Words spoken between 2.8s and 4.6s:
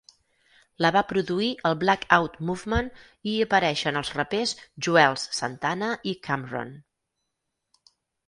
i hi apareixen els rapers